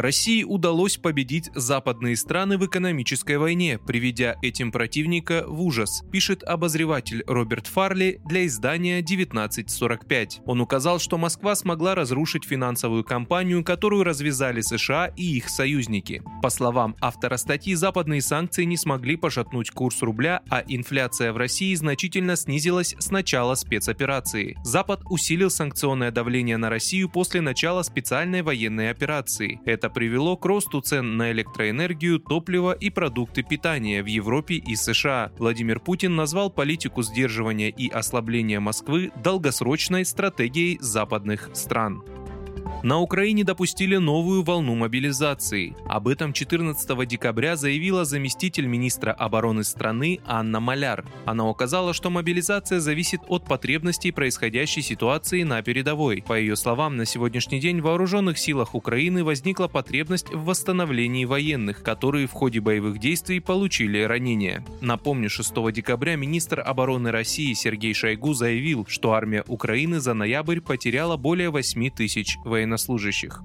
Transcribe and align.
России 0.00 0.44
удалось 0.44 0.96
победить 0.96 1.50
западные 1.54 2.16
страны 2.16 2.58
в 2.58 2.66
экономической 2.66 3.38
войне, 3.38 3.78
приведя 3.78 4.36
этим 4.42 4.70
противника 4.70 5.44
в 5.46 5.60
ужас, 5.62 6.02
пишет 6.12 6.42
обозреватель 6.42 7.24
Роберт 7.26 7.66
Фарли 7.66 8.20
для 8.24 8.46
издания 8.46 8.98
1945. 8.98 10.40
Он 10.46 10.60
указал, 10.60 10.98
что 10.98 11.18
Москва 11.18 11.54
смогла 11.54 11.94
разрушить 11.94 12.44
финансовую 12.44 13.04
кампанию, 13.04 13.64
которую 13.64 14.04
развязали 14.04 14.60
США 14.60 15.12
и 15.16 15.36
их 15.36 15.48
союзники. 15.48 16.22
По 16.42 16.50
словам 16.50 16.96
автора 17.00 17.36
статьи, 17.36 17.74
западные 17.74 18.22
санкции 18.22 18.64
не 18.64 18.76
смогли 18.76 19.16
пошатнуть 19.16 19.70
курс 19.70 20.02
рубля, 20.02 20.42
а 20.48 20.62
инфляция 20.66 21.32
в 21.32 21.36
России 21.36 21.74
значительно 21.74 22.36
снизилась 22.36 22.94
с 22.98 23.10
начала 23.10 23.54
спецоперации. 23.54 24.56
Запад 24.64 25.00
усилил 25.04 25.50
санкционное 25.50 26.10
давление 26.10 26.56
на 26.56 26.70
Россию 26.70 27.08
после 27.08 27.40
начала 27.40 27.82
специальной 27.82 28.42
военной 28.42 28.90
операции. 28.90 29.60
Это 29.64 29.87
это 29.88 29.94
привело 29.94 30.36
к 30.36 30.44
росту 30.44 30.80
цен 30.82 31.16
на 31.16 31.32
электроэнергию, 31.32 32.18
топливо 32.20 32.72
и 32.72 32.90
продукты 32.90 33.42
питания 33.42 34.02
в 34.02 34.06
Европе 34.06 34.56
и 34.56 34.76
США. 34.76 35.32
Владимир 35.38 35.80
Путин 35.80 36.14
назвал 36.14 36.50
политику 36.50 37.02
сдерживания 37.02 37.70
и 37.70 37.88
ослабления 37.88 38.60
Москвы 38.60 39.10
долгосрочной 39.22 40.04
стратегией 40.04 40.78
западных 40.80 41.50
стран. 41.54 42.02
На 42.84 43.00
Украине 43.00 43.42
допустили 43.42 43.96
новую 43.96 44.44
волну 44.44 44.76
мобилизации. 44.76 45.74
Об 45.88 46.06
этом 46.06 46.32
14 46.32 47.08
декабря 47.08 47.56
заявила 47.56 48.04
заместитель 48.04 48.66
министра 48.66 49.10
обороны 49.10 49.64
страны 49.64 50.20
Анна 50.24 50.60
Маляр. 50.60 51.04
Она 51.24 51.48
указала, 51.48 51.92
что 51.92 52.08
мобилизация 52.08 52.78
зависит 52.78 53.20
от 53.26 53.44
потребностей 53.44 54.12
происходящей 54.12 54.82
ситуации 54.82 55.42
на 55.42 55.60
передовой. 55.62 56.22
По 56.24 56.38
ее 56.38 56.54
словам, 56.54 56.96
на 56.96 57.04
сегодняшний 57.04 57.58
день 57.58 57.80
в 57.80 57.84
вооруженных 57.84 58.38
силах 58.38 58.76
Украины 58.76 59.24
возникла 59.24 59.66
потребность 59.66 60.32
в 60.32 60.44
восстановлении 60.44 61.24
военных, 61.24 61.82
которые 61.82 62.28
в 62.28 62.32
ходе 62.32 62.60
боевых 62.60 63.00
действий 63.00 63.40
получили 63.40 64.02
ранения. 64.02 64.64
Напомню, 64.80 65.30
6 65.30 65.52
декабря 65.72 66.14
министр 66.14 66.60
обороны 66.60 67.10
России 67.10 67.54
Сергей 67.54 67.92
Шойгу 67.92 68.34
заявил, 68.34 68.86
что 68.88 69.14
армия 69.14 69.42
Украины 69.48 69.98
за 69.98 70.14
ноябрь 70.14 70.60
потеряла 70.60 71.16
более 71.16 71.50
8 71.50 71.90
тысяч 71.90 72.38
военных 72.44 72.67
военнослужащих. 72.68 73.42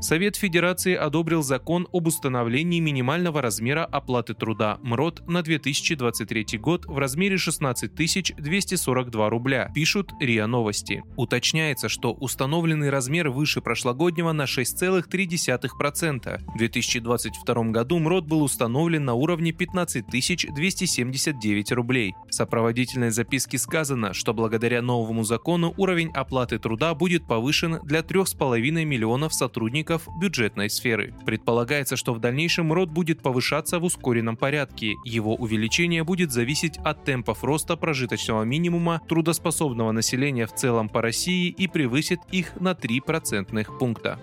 Совет 0.00 0.36
Федерации 0.36 0.94
одобрил 0.94 1.42
закон 1.42 1.88
об 1.92 2.06
установлении 2.06 2.78
минимального 2.78 3.42
размера 3.42 3.84
оплаты 3.84 4.32
труда 4.32 4.78
МРОД 4.82 5.26
на 5.26 5.42
2023 5.42 6.56
год 6.58 6.86
в 6.86 6.98
размере 6.98 7.36
16 7.36 7.92
242 8.36 9.28
рубля, 9.28 9.72
пишут 9.74 10.12
РИА 10.20 10.46
Новости. 10.46 11.02
Уточняется, 11.16 11.88
что 11.88 12.12
установленный 12.12 12.90
размер 12.90 13.30
выше 13.30 13.60
прошлогоднего 13.60 14.30
на 14.30 14.44
6,3%. 14.44 16.42
В 16.46 16.58
2022 16.58 17.64
году 17.64 17.98
МРОД 17.98 18.24
был 18.24 18.44
установлен 18.44 19.04
на 19.04 19.14
уровне 19.14 19.50
15 19.50 20.06
279 20.06 21.72
рублей. 21.72 22.14
В 22.28 22.34
сопроводительной 22.34 23.10
записке 23.10 23.58
сказано, 23.58 24.14
что 24.14 24.32
благодаря 24.32 24.80
новому 24.80 25.24
закону 25.24 25.74
уровень 25.76 26.12
оплаты 26.14 26.60
труда 26.60 26.94
будет 26.94 27.26
повышен 27.26 27.80
для 27.82 28.00
3,5 28.00 28.84
миллионов 28.84 29.34
сотрудников 29.34 29.87
сотрудников 29.88 30.08
бюджетной 30.18 30.70
сферы. 30.70 31.14
Предполагается, 31.24 31.96
что 31.96 32.12
в 32.14 32.20
дальнейшем 32.20 32.72
род 32.72 32.90
будет 32.90 33.22
повышаться 33.22 33.78
в 33.78 33.84
ускоренном 33.84 34.36
порядке. 34.36 34.94
Его 35.04 35.34
увеличение 35.34 36.04
будет 36.04 36.30
зависеть 36.30 36.78
от 36.78 37.04
темпов 37.04 37.44
роста 37.44 37.76
прожиточного 37.76 38.42
минимума 38.44 39.00
трудоспособного 39.08 39.92
населения 39.92 40.46
в 40.46 40.54
целом 40.54 40.88
по 40.88 41.02
России 41.02 41.48
и 41.48 41.66
превысит 41.68 42.20
их 42.30 42.60
на 42.60 42.74
3 42.74 43.00
процентных 43.00 43.78
пункта. 43.78 44.18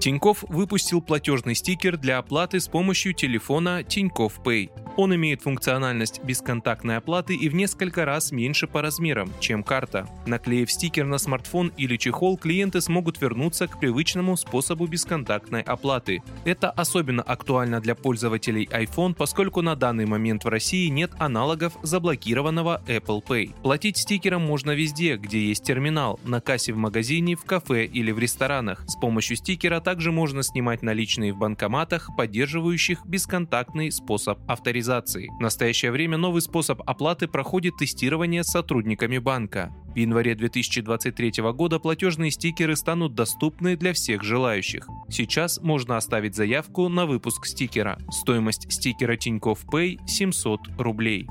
Тиньков 0.00 0.44
выпустил 0.48 1.00
платежный 1.00 1.54
стикер 1.54 1.96
для 1.96 2.18
оплаты 2.18 2.60
с 2.60 2.68
помощью 2.68 3.14
телефона 3.14 3.82
Тиньков 3.82 4.40
Pay. 4.44 4.70
Он 4.96 5.14
имеет 5.14 5.42
функциональность 5.42 6.24
бесконтактной 6.24 6.96
оплаты 6.96 7.34
и 7.34 7.50
в 7.50 7.54
несколько 7.54 8.06
раз 8.06 8.32
меньше 8.32 8.66
по 8.66 8.80
размерам, 8.80 9.30
чем 9.40 9.62
карта. 9.62 10.08
Наклеив 10.24 10.72
стикер 10.72 11.04
на 11.04 11.18
смартфон 11.18 11.70
или 11.76 11.98
чехол, 11.98 12.38
клиенты 12.38 12.80
смогут 12.80 13.20
вернуться 13.20 13.68
к 13.68 13.78
привычному 13.78 14.38
способу 14.38 14.86
бесконтактной 14.86 15.60
оплаты. 15.60 16.22
Это 16.46 16.70
особенно 16.70 17.22
актуально 17.22 17.80
для 17.80 17.94
пользователей 17.94 18.64
iPhone, 18.72 19.14
поскольку 19.14 19.60
на 19.60 19.76
данный 19.76 20.06
момент 20.06 20.44
в 20.44 20.48
России 20.48 20.88
нет 20.88 21.10
аналогов 21.18 21.74
заблокированного 21.82 22.82
Apple 22.86 23.22
Pay. 23.22 23.54
Платить 23.62 23.98
стикером 23.98 24.42
можно 24.42 24.70
везде, 24.70 25.16
где 25.16 25.46
есть 25.46 25.64
терминал, 25.64 26.18
на 26.24 26.40
кассе 26.40 26.72
в 26.72 26.78
магазине, 26.78 27.36
в 27.36 27.44
кафе 27.44 27.84
или 27.84 28.12
в 28.12 28.18
ресторанах. 28.18 28.84
С 28.86 28.96
помощью 28.96 29.36
стикера 29.36 29.80
также 29.80 30.10
можно 30.10 30.42
снимать 30.42 30.82
наличные 30.82 31.34
в 31.34 31.38
банкоматах, 31.38 32.08
поддерживающих 32.16 33.04
бесконтактный 33.04 33.92
способ 33.92 34.38
авторизации 34.48 34.85
организации. 34.86 35.28
В 35.38 35.40
настоящее 35.40 35.90
время 35.90 36.16
новый 36.16 36.40
способ 36.42 36.80
оплаты 36.86 37.26
проходит 37.28 37.76
тестирование 37.76 38.44
с 38.44 38.48
сотрудниками 38.48 39.18
банка. 39.18 39.72
В 39.94 39.96
январе 39.96 40.34
2023 40.34 41.32
года 41.52 41.78
платежные 41.78 42.30
стикеры 42.30 42.76
станут 42.76 43.14
доступны 43.14 43.76
для 43.76 43.92
всех 43.92 44.22
желающих. 44.22 44.88
Сейчас 45.08 45.60
можно 45.62 45.96
оставить 45.96 46.34
заявку 46.34 46.88
на 46.88 47.06
выпуск 47.06 47.46
стикера. 47.46 47.98
Стоимость 48.10 48.72
стикера 48.72 49.16
Тинькофф 49.16 49.64
Pay 49.66 49.98
700 50.06 50.60
рублей. 50.78 51.26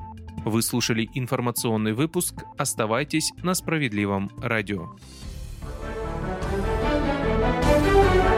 Вы 0.45 0.61
слушали 0.61 1.09
информационный 1.13 1.93
выпуск. 1.93 2.43
Оставайтесь 2.57 3.31
на 3.41 3.53
справедливом 3.53 4.29
радио. 4.41 4.95
thank 7.55 8.29
you 8.29 8.34